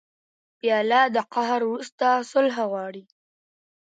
[0.59, 3.03] پیاله د قهر وروسته صلح غواړي.